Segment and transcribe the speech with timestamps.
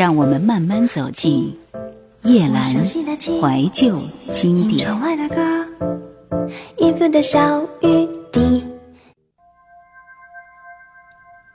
[0.00, 1.54] 让我们慢慢走进
[2.22, 3.98] 夜阑怀旧
[4.32, 4.88] 经典。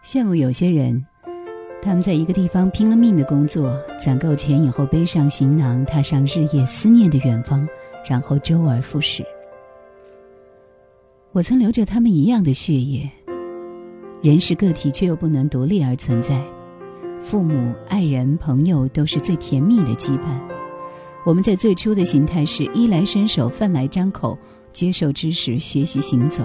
[0.04, 1.04] 羡慕有些人，
[1.82, 7.68] 他们在一个地方拼了命的工作，攒够钱以后背上行囊，踏上日夜思念的远方，
[8.08, 9.26] 然后周而复始。
[11.32, 13.10] 我曾流着他们一样的血液。
[14.22, 16.40] 人是个体，却又不能独立而存在。
[17.26, 20.40] 父母、爱人、朋友都是最甜蜜的羁绊。
[21.26, 24.38] 我们在最初的形态是衣来伸手、饭来张口，
[24.72, 26.44] 接受知识、学习行走，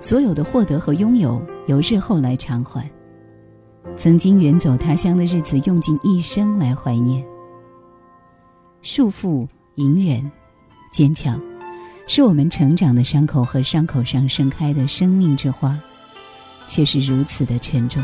[0.00, 2.90] 所有的获得和拥有由日后来偿还。
[3.94, 7.22] 曾经远走他乡的日子，用尽一生来怀念。
[8.80, 10.32] 束缚、隐忍、
[10.90, 11.38] 坚强，
[12.08, 15.78] 是我们成长的伤口和伤口上盛开的生命之花。
[16.66, 18.02] 却是如此的沉重。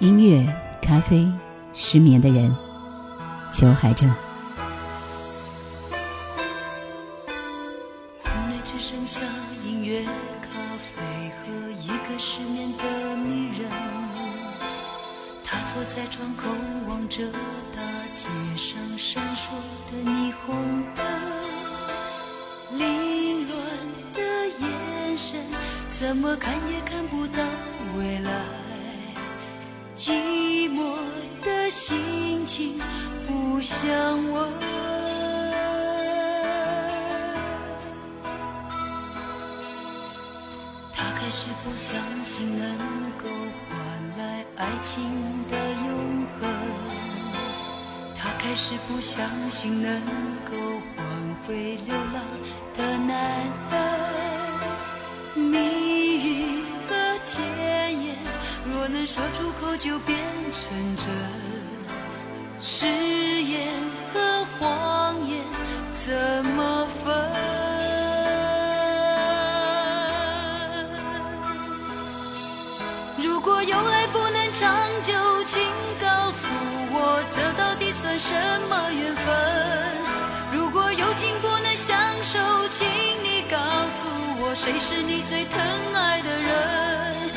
[0.00, 0.46] 音乐、
[0.80, 1.28] 咖啡、
[1.74, 2.54] 失眠的人，
[3.52, 4.08] 求海正。
[48.48, 50.00] 开始不相信能
[50.46, 50.56] 够
[50.96, 51.04] 换
[51.46, 52.24] 回流浪
[52.74, 53.44] 的男
[55.36, 55.50] 人。
[55.50, 55.68] 迷。
[58.90, 60.18] 能说出口就变
[60.50, 61.06] 成真，
[62.58, 63.68] 誓言
[64.12, 65.44] 和谎言
[65.92, 67.14] 怎么分？
[73.18, 75.12] 如果有爱不能长久，
[75.44, 75.60] 请
[76.00, 76.46] 告诉
[76.90, 77.87] 我，这到底
[78.18, 78.34] 什
[78.68, 79.26] 么缘分？
[80.52, 82.38] 如果有情不能相守，
[82.70, 82.86] 请
[83.22, 84.06] 你告诉
[84.40, 85.60] 我，谁是你最疼
[85.94, 87.30] 爱的人？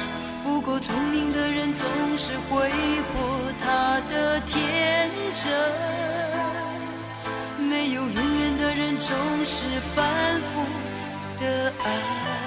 [0.43, 1.85] 不过，聪明的人总
[2.17, 2.69] 是挥
[3.13, 5.51] 霍他的天真，
[7.69, 9.15] 没有永远的人总
[9.45, 9.65] 是
[9.95, 10.65] 反复
[11.39, 12.40] 的爱。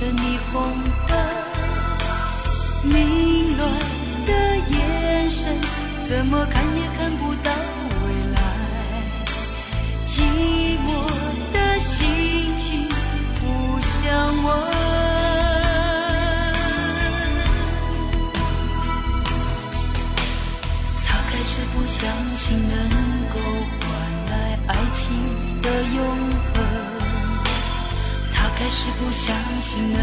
[0.00, 0.22] 的霓
[0.52, 0.52] 虹
[1.08, 1.12] 灯，
[2.84, 3.60] 凌乱
[4.26, 4.30] 的
[4.70, 5.54] 眼神，
[6.08, 7.50] 怎么看也看不到
[8.04, 8.38] 未来。
[10.06, 10.12] 寂
[10.86, 10.88] 寞
[11.52, 11.98] 的心
[12.58, 12.88] 情
[13.38, 13.42] 不
[13.82, 13.98] 想
[14.44, 14.48] 问，
[21.06, 21.98] 他开始不相
[22.36, 22.72] 信能
[23.32, 23.34] 够
[23.80, 23.88] 换
[24.30, 24.32] 来
[24.68, 25.00] 爱情
[25.62, 25.66] 的
[25.96, 26.49] 永。
[28.60, 29.98] 开始不相信能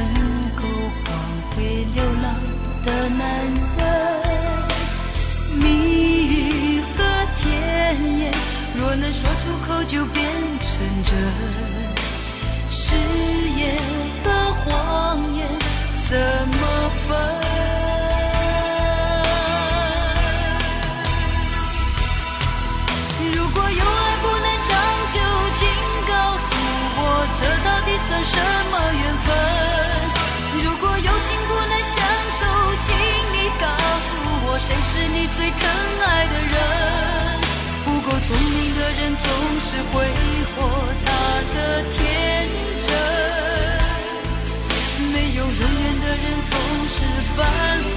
[0.55, 0.63] 够
[1.05, 1.15] 返
[1.55, 2.33] 回流浪
[2.83, 3.45] 的男
[3.77, 3.85] 人，
[5.53, 7.03] 蜜语和
[7.35, 7.45] 甜
[8.17, 8.33] 言，
[8.75, 10.25] 若能说出口就变
[10.59, 11.15] 成真，
[12.67, 12.95] 誓
[13.57, 13.77] 言
[14.23, 14.31] 和
[14.65, 15.47] 谎言
[16.09, 17.76] 怎么分？
[28.27, 28.35] 什
[28.71, 29.27] 么缘分？
[30.63, 31.95] 如果有情不能相
[32.39, 32.41] 守，
[32.83, 32.87] 请
[33.33, 33.65] 你告
[34.05, 34.09] 诉
[34.45, 35.59] 我，谁是你最疼
[36.03, 36.55] 爱的人？
[37.85, 39.25] 不够聪明的人总
[39.61, 39.93] 是挥
[40.55, 40.57] 霍
[41.05, 41.07] 他
[41.55, 41.57] 的
[41.93, 41.97] 天
[42.85, 42.87] 真，
[45.13, 46.53] 没有永远的人总
[46.87, 46.95] 是
[47.33, 47.37] 反
[47.81, 47.87] 复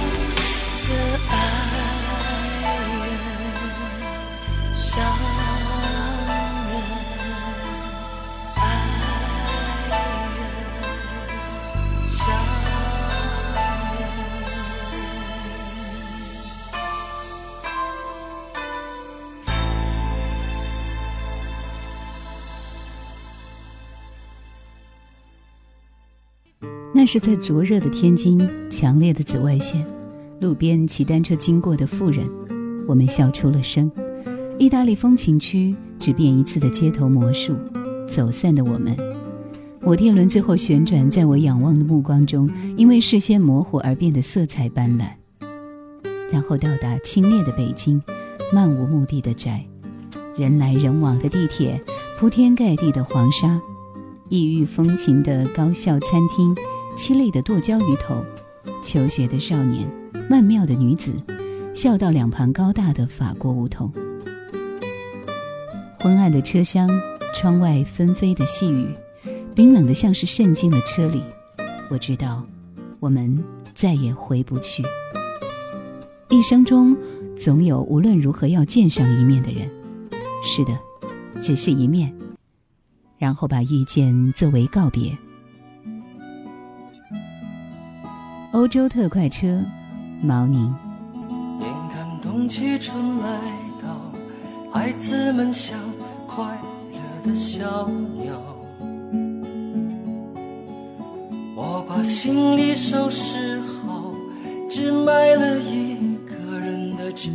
[26.93, 28.37] 那是在灼热的天津，
[28.69, 29.85] 强烈的紫外线，
[30.41, 32.29] 路边骑单车经过的妇人，
[32.85, 33.89] 我们笑出了声。
[34.59, 37.55] 意大利风情区只变一次的街头魔术，
[38.09, 38.95] 走散的我们。
[39.79, 45.07] 摩天轮最后旋转，在我仰望的目光中，因为视线模糊而变得色彩斑斓。
[46.29, 48.01] 然后到达清冽的北京，
[48.53, 49.65] 漫无目的的宅，
[50.37, 51.81] 人来人往的地铁，
[52.19, 53.59] 铺天盖地的黄沙，
[54.29, 56.53] 异域风情的高校餐厅。
[57.01, 58.23] 凄厉的剁椒鱼头，
[58.83, 59.91] 求学的少年，
[60.29, 61.11] 曼妙的女子，
[61.73, 63.91] 笑道两旁高大的法国梧桐。
[65.97, 66.87] 昏暗的车厢，
[67.33, 68.87] 窗外纷飞的细雨，
[69.55, 71.23] 冰冷的像是渗进了车里。
[71.89, 72.45] 我知道，
[72.99, 73.43] 我们
[73.73, 74.83] 再也回不去。
[76.29, 76.95] 一生中，
[77.35, 79.67] 总有无论如何要见上一面的人。
[80.43, 80.79] 是的，
[81.41, 82.13] 只是一面，
[83.17, 85.17] 然后把遇见作为告别。
[88.53, 89.63] 欧洲特快车，
[90.21, 90.75] 毛宁。
[91.61, 93.39] 眼看冬去春来
[93.81, 94.11] 到，
[94.73, 95.79] 孩子们像
[96.27, 96.43] 快
[96.91, 97.87] 乐的小
[98.17, 98.33] 鸟。
[101.55, 104.13] 我把行李收拾好，
[104.69, 107.31] 只买了一个人的车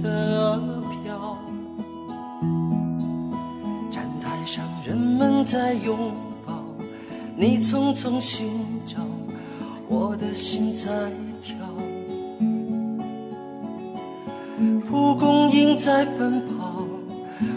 [1.02, 1.38] 票。
[3.90, 6.12] 站台上人们在拥
[6.44, 6.62] 抱，
[7.34, 8.65] 你匆匆行。
[9.88, 10.90] 我的心在
[11.40, 11.56] 跳，
[14.88, 16.82] 蒲公英在奔跑，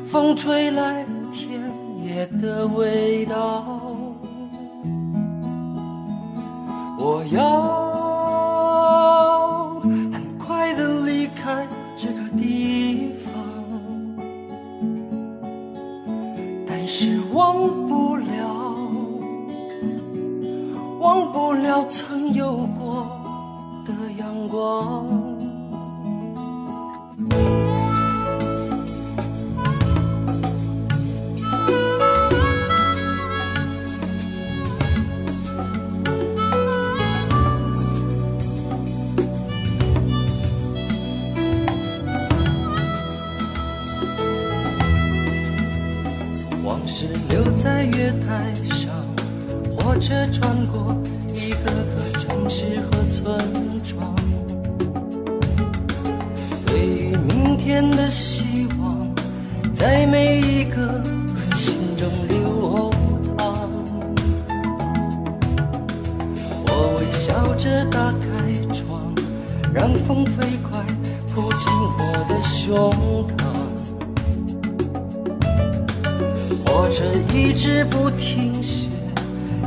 [0.05, 1.59] 风吹来田
[2.03, 3.81] 野的味道。
[6.99, 7.88] 我要
[67.59, 68.27] 着打开
[68.73, 69.13] 窗，
[69.73, 70.79] 让风飞快
[71.35, 72.89] 扑进我的胸
[73.35, 73.43] 膛。
[76.65, 77.03] 火车
[77.33, 78.87] 一直不停歇。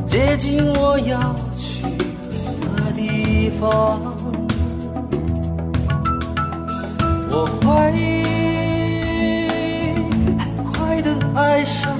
[0.06, 1.82] 接近我要去
[2.62, 4.00] 的地方，
[7.30, 7.68] 我会
[10.38, 11.94] 很快的爱上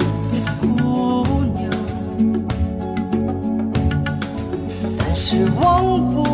[5.33, 6.32] 是忘不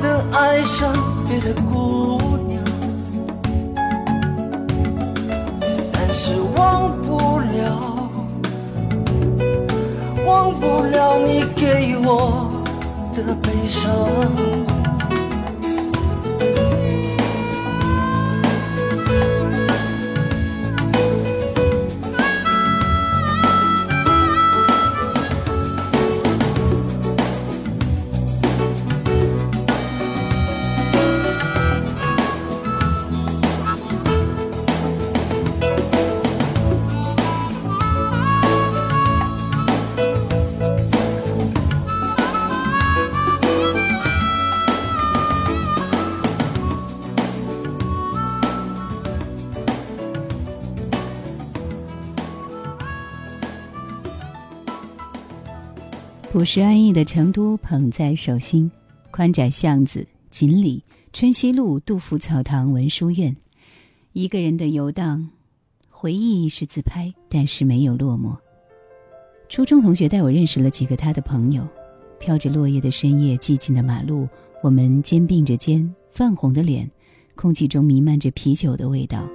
[0.00, 0.92] 的爱上
[1.28, 2.62] 别的姑娘，
[5.92, 8.00] 但是忘不了。
[10.26, 12.50] 忘不了你给我
[13.16, 14.69] 的悲伤。
[56.30, 58.70] 朴实安逸的成都捧在手心，
[59.10, 60.80] 宽窄巷子、锦里、
[61.12, 63.36] 春熙路、杜甫草堂、文殊院，
[64.12, 65.28] 一个人的游荡，
[65.88, 68.36] 回忆是自拍，但是没有落寞。
[69.48, 71.66] 初中同学带我认识了几个他的朋友，
[72.20, 74.28] 飘着落叶的深夜，寂静的马路，
[74.62, 76.88] 我们肩并着肩，泛红的脸，
[77.34, 79.28] 空气中弥漫着啤酒的味道，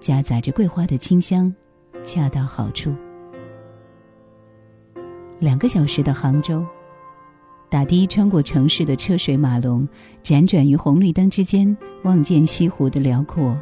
[0.00, 1.54] 夹杂着桂花的清香，
[2.02, 2.94] 恰到好处。
[5.44, 6.64] 两个小时的杭州，
[7.68, 9.86] 打的穿过城市的车水马龙，
[10.22, 13.54] 辗转于红绿灯之间，望见西湖的辽阔。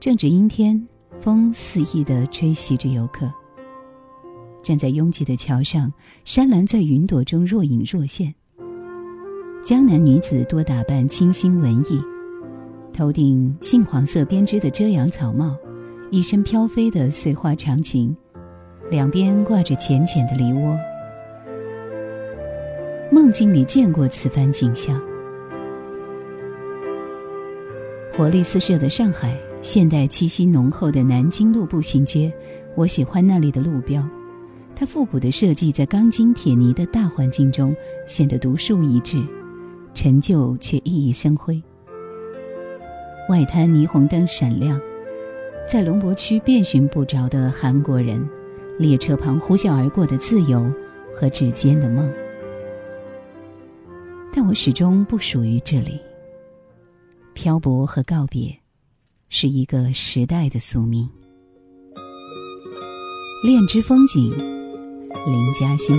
[0.00, 0.84] 正值阴天，
[1.20, 3.32] 风肆意的吹袭着游客。
[4.64, 5.92] 站在拥挤的桥上，
[6.24, 8.34] 山岚在云朵中若隐若现。
[9.62, 12.02] 江南女子多打扮清新文艺，
[12.92, 15.56] 头顶杏黄色编织的遮阳草帽，
[16.10, 18.12] 一身飘飞的碎花长裙。
[18.90, 20.74] 两边挂着浅浅的梨窝，
[23.12, 24.98] 梦境里见过此番景象。
[28.16, 32.32] 活力四射的上海，现代气息浓厚的南京路步行街，
[32.74, 34.02] 我喜欢那里的路标，
[34.74, 37.76] 它复古的设计在钢筋铁泥的大环境中
[38.06, 39.22] 显得独树一帜，
[39.92, 41.62] 陈旧却熠熠生辉。
[43.28, 44.80] 外滩霓虹灯闪亮，
[45.66, 48.26] 在龙博区遍寻不着的韩国人。
[48.78, 50.72] 列车旁呼啸而过的自由
[51.12, 52.08] 和指尖的梦，
[54.32, 56.00] 但我始终不属于这里。
[57.34, 58.56] 漂泊和告别，
[59.28, 61.08] 是一个时代的宿命。
[63.44, 64.30] 恋之风景，
[65.26, 65.96] 林嘉欣。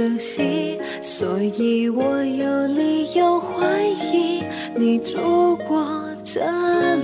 [0.00, 4.42] 熟悉，所以我有理由怀疑
[4.74, 5.86] 你住过
[6.24, 6.40] 这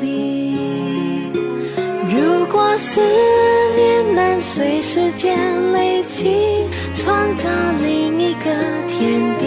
[0.01, 0.57] 里。
[2.09, 3.03] 如果思
[3.77, 5.37] 念能随时间
[5.75, 7.51] 累积，创造
[7.83, 8.45] 另一个
[8.89, 9.45] 天地。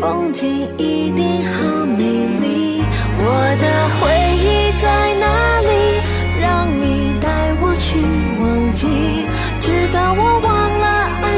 [0.00, 1.73] 风景一定好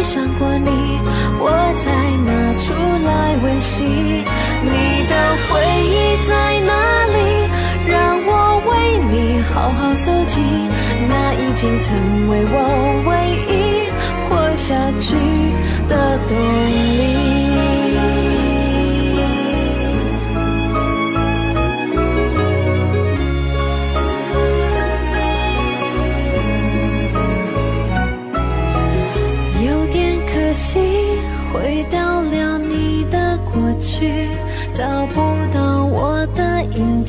[0.06, 0.70] 想过你，
[1.40, 1.50] 我
[1.82, 1.84] 才
[2.22, 2.30] 拿
[2.62, 2.72] 出
[3.04, 3.10] 来
[3.42, 3.82] 温习。
[3.82, 4.72] 你
[5.10, 5.12] 的
[5.48, 5.94] 回忆
[6.28, 6.70] 在哪
[7.14, 7.18] 里？
[7.90, 7.94] 让
[8.24, 8.30] 我
[8.70, 8.70] 为
[9.10, 9.12] 你
[9.52, 10.38] 好好搜集，
[11.08, 11.86] 那已经成
[12.30, 12.54] 为我
[13.08, 13.10] 唯
[13.50, 13.54] 一
[14.28, 14.68] 活下
[15.00, 15.06] 去
[15.88, 15.92] 的
[16.28, 16.65] 动力。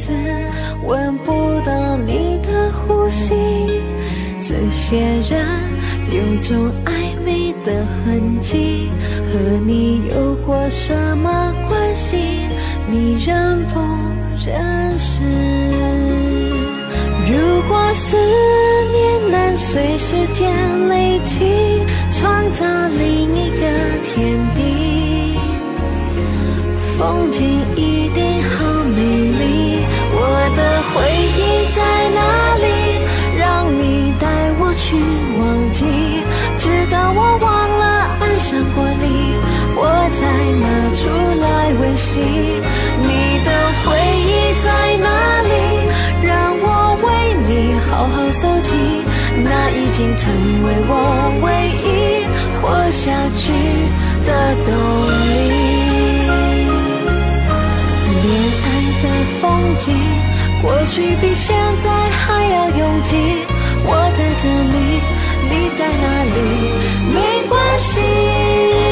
[0.07, 0.13] 影子，
[0.85, 3.33] 闻不到你的呼吸，
[4.41, 4.99] 这些
[5.29, 5.45] 人
[6.09, 6.91] 有种暧
[7.25, 8.89] 昧的痕迹，
[9.27, 12.17] 和你有过什么关系？
[12.89, 13.79] 你认不
[14.45, 15.21] 认识？
[17.29, 18.15] 如果思
[18.93, 20.49] 念能随时间
[20.87, 21.81] 累积，
[22.13, 22.65] 创造
[22.97, 23.67] 另一个
[24.15, 25.37] 天地。
[26.97, 27.45] 风景
[49.97, 50.31] 经成
[50.63, 50.93] 为我
[51.41, 51.47] 唯
[51.81, 51.89] 一
[52.61, 53.49] 活下去
[54.27, 54.29] 的
[54.63, 54.69] 动
[55.17, 55.49] 力。
[58.21, 58.25] 恋
[58.61, 58.65] 爱
[59.01, 59.05] 的
[59.41, 59.41] 风
[59.79, 59.85] 景，
[60.61, 63.15] 过去比现在还要拥挤。
[63.87, 65.01] 我在这里，
[65.49, 66.37] 你在哪里？
[67.11, 67.17] 没
[67.49, 68.86] 关系。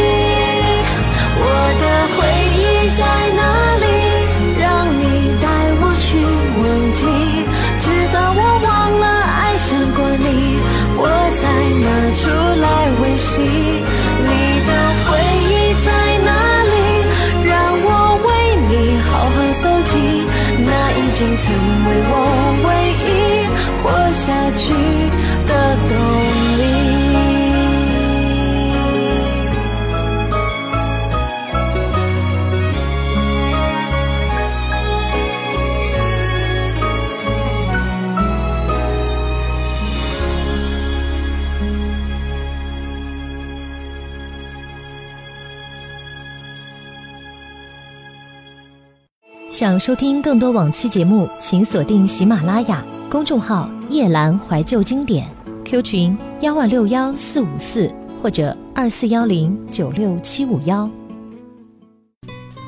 [49.57, 55.25] 想收听更多往期节目，请锁定喜马拉雅公众号“夜兰怀旧经典
[55.63, 57.89] ”，Q 群幺二六幺四五四
[58.21, 60.89] 或者二四幺零九六七五幺。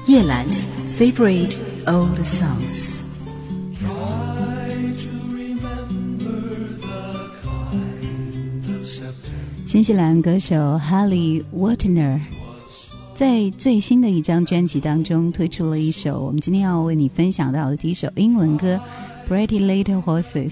[0.05, 0.45] 叶兰
[0.97, 3.01] favorite old songs。
[9.65, 12.21] 新西兰歌手 Haley Watner
[13.17, 18.79] 在最新的一张专辑当中推出了一首我们今天要为你分享到的第一首英文歌
[19.27, 20.51] 《Pretty Little Horses》。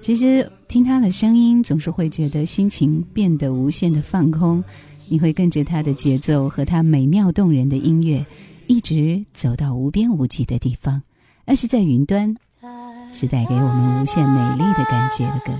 [0.00, 4.64] 其实听他的声音，总是会觉得心情变得无限的放空，
[5.08, 8.26] 你会跟着他的节奏和他美妙动人的音乐，
[8.66, 11.00] 一直走到无边无际的地方。
[11.44, 12.36] 那是在云端，
[13.12, 15.52] 是带给我们无限美丽的感觉的歌。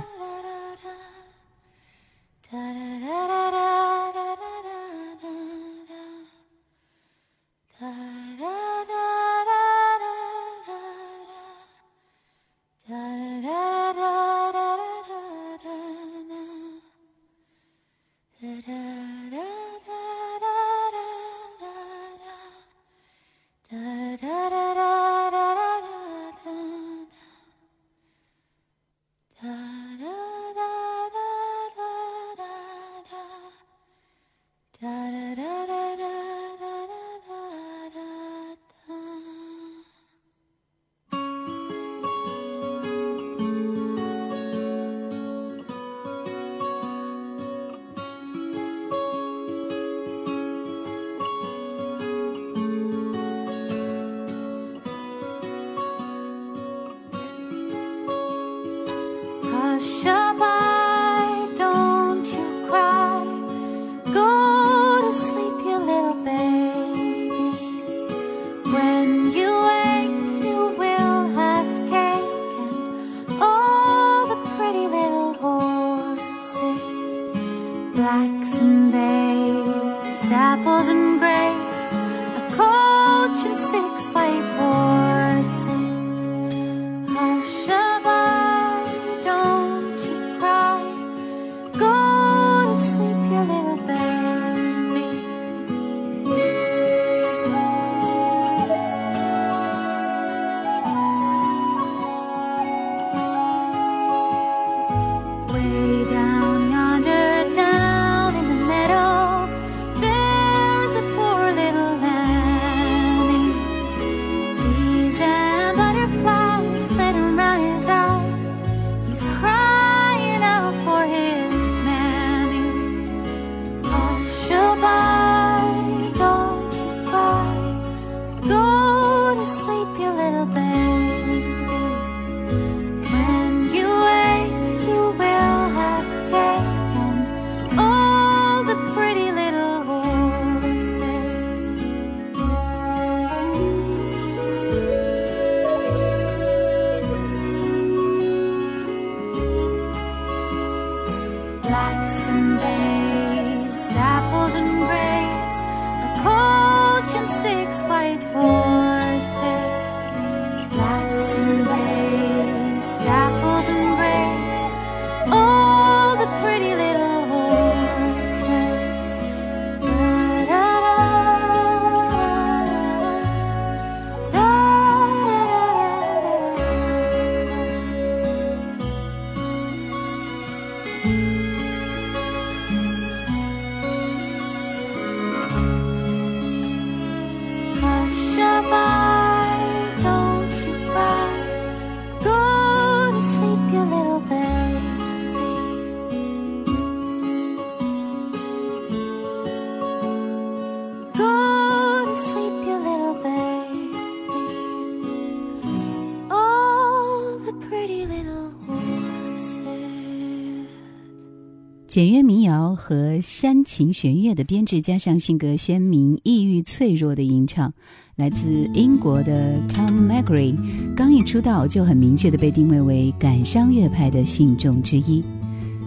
[211.94, 217.72] 简约民谣和煽情弦乐的编制，加上性格鲜明、抑郁脆弱的吟唱，
[218.16, 220.56] 来自英国的 Tom m c g r a y
[220.96, 225.22] 刚一出道就很明确的被定位为感伤乐派的信众之一。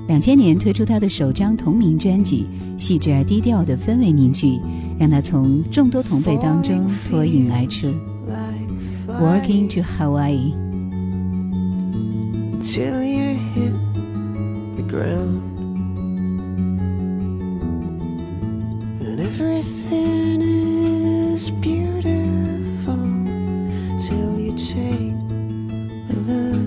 [0.08, 4.58] 两千年推出他的首张同名专辑，细致而低调的氛围凝聚，
[4.98, 7.88] 让他从众多同辈当中脱颖而出。
[9.10, 10.54] Working to Hawaii。
[19.40, 22.96] Everything is beautiful
[24.02, 25.14] till you take
[26.10, 26.67] a look.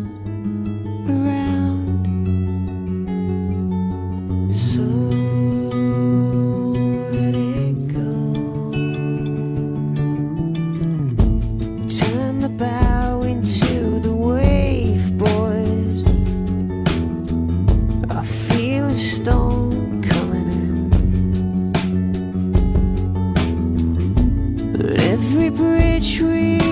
[25.71, 26.70] rich, rich.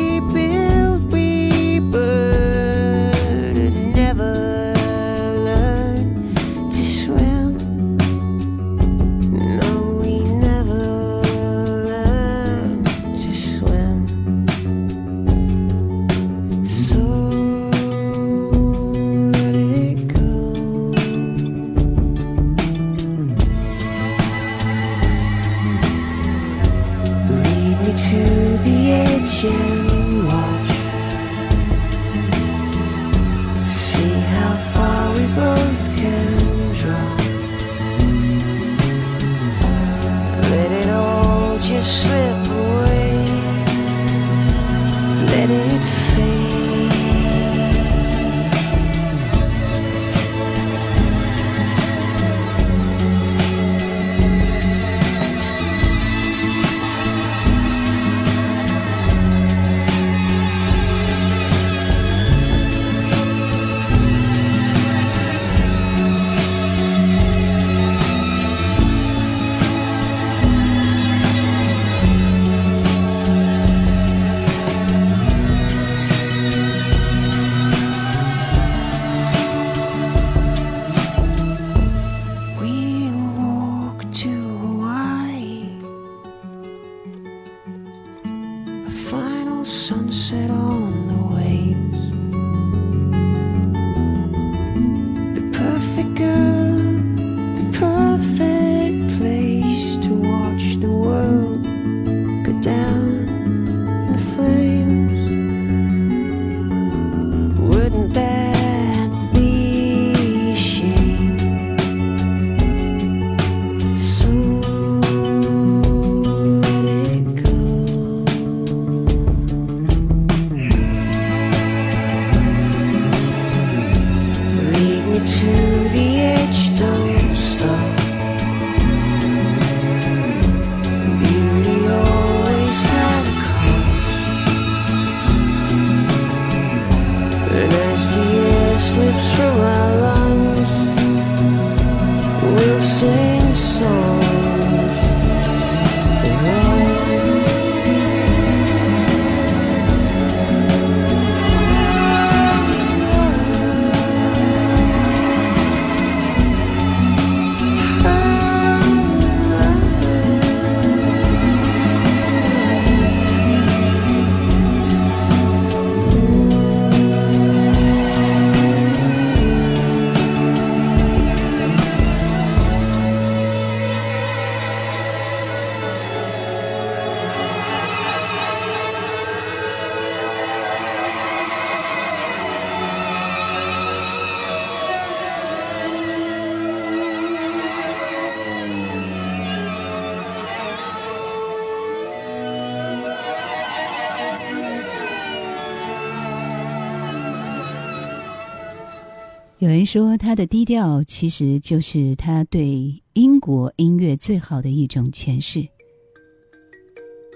[199.69, 205.63] 有人说，他的低调其实就是他对英国音乐最好的一种诠释。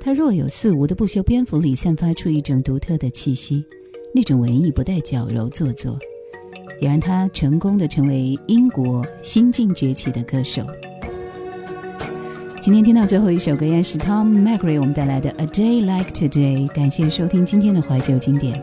[0.01, 3.63] 他若有似无的不修边幅里散发出一种独特的气息，
[4.15, 5.99] 那种文艺不带矫揉做作，
[6.81, 10.63] 也让他成功的成为英国新晋崛起的歌手。
[12.63, 16.67] 今天听到最后一首歌，也是 Tom McRae 为我们带来的《A Day Like Today》。
[16.69, 18.59] 感谢收听今天的怀旧经典，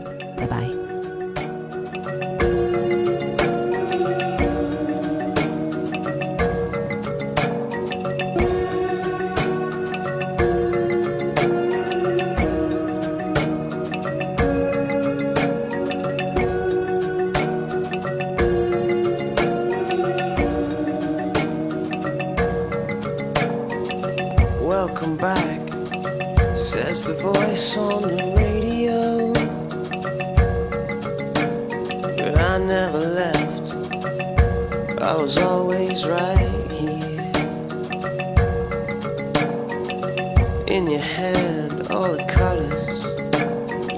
[41.92, 43.04] all the colors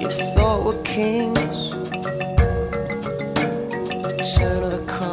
[0.01, 1.71] you thought were kings.
[4.03, 5.12] The turn of a.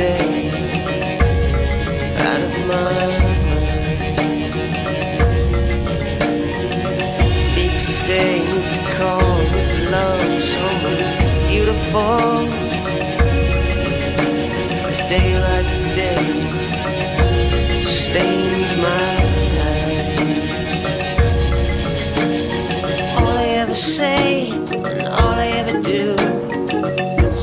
[0.00, 0.48] day
[2.26, 3.56] out of my mind.
[7.56, 11.00] Need to say, need to call, need to love someone
[11.50, 12.59] beautiful.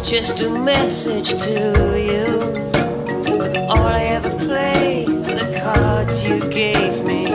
[0.07, 1.51] Just a message to
[1.99, 2.39] you.
[3.67, 7.25] All I ever play, the cards you gave me,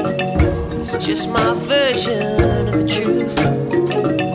[0.81, 3.39] is just my version of the truth.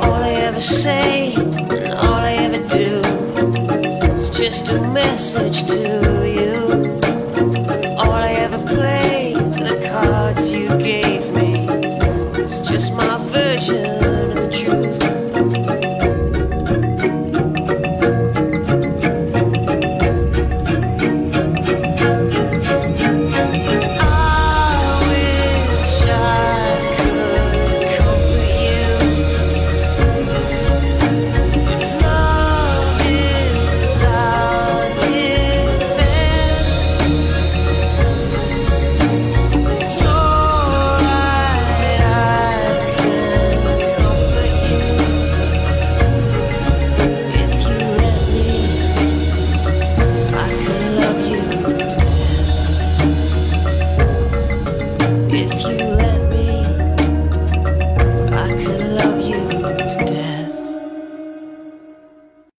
[0.03, 3.01] All I ever say and all I ever do
[4.13, 6.16] is just a message to